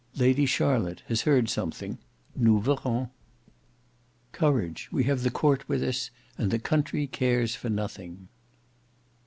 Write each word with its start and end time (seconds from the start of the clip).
Lady 0.15 0.47
Charlotte 0.47 1.03
has 1.09 1.21
heard 1.29 1.47
something; 1.47 1.99
nous 2.35 2.65
verrons." 2.65 3.09
"Courage; 4.31 4.89
we 4.91 5.03
have 5.03 5.21
the 5.21 5.29
Court 5.29 5.69
with 5.69 5.83
us, 5.83 6.09
and 6.39 6.49
the 6.49 6.57
Country 6.57 7.05
cares 7.05 7.53
for 7.53 7.69
nothing." 7.69 8.27